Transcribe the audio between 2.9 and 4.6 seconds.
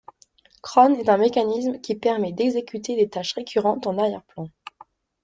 des tâches récurrentes en arrière-plan.